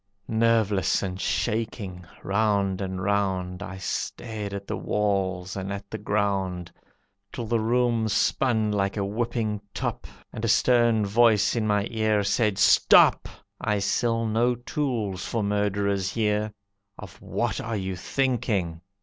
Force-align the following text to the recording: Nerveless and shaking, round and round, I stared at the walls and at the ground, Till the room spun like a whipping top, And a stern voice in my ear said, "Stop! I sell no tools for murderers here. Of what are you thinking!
Nerveless 0.27 1.03
and 1.03 1.21
shaking, 1.21 2.07
round 2.23 2.81
and 2.81 3.03
round, 3.03 3.61
I 3.61 3.77
stared 3.77 4.51
at 4.51 4.65
the 4.65 4.75
walls 4.75 5.55
and 5.55 5.71
at 5.71 5.91
the 5.91 5.99
ground, 5.99 6.71
Till 7.31 7.45
the 7.45 7.59
room 7.59 8.07
spun 8.07 8.71
like 8.71 8.97
a 8.97 9.05
whipping 9.05 9.61
top, 9.75 10.07
And 10.33 10.43
a 10.43 10.47
stern 10.47 11.05
voice 11.05 11.55
in 11.55 11.67
my 11.67 11.85
ear 11.91 12.23
said, 12.23 12.57
"Stop! 12.57 13.29
I 13.61 13.77
sell 13.77 14.25
no 14.25 14.55
tools 14.55 15.23
for 15.23 15.43
murderers 15.43 16.11
here. 16.13 16.51
Of 16.97 17.21
what 17.21 17.61
are 17.61 17.77
you 17.77 17.95
thinking! 17.95 18.81